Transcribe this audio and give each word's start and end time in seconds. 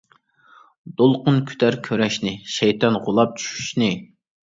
دولقۇن 1.01 1.35
كۈتەر 1.51 1.77
كۈرەشنى، 1.87 2.33
شەيتان 2.53 2.97
غۇلاپ 3.05 3.37
چۈشۈشنى. 3.43 3.91